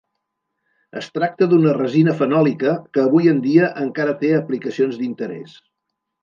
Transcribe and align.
Es 1.01 1.09
tracta 1.17 1.47
d'una 1.51 1.75
resina 1.77 2.15
fenòlica 2.21 2.73
que 2.95 3.03
avui 3.03 3.29
en 3.35 3.43
dia 3.45 3.69
encara 3.85 4.17
té 4.23 4.33
aplicacions 4.39 4.99
d'interès. 5.03 5.55